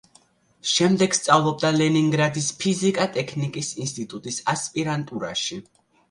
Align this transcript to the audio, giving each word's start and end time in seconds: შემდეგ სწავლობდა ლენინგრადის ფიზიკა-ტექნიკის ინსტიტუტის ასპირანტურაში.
შემდეგ 0.67 1.11
სწავლობდა 1.17 1.69
ლენინგრადის 1.81 2.47
ფიზიკა-ტექნიკის 2.63 3.69
ინსტიტუტის 3.85 4.39
ასპირანტურაში. 4.55 5.59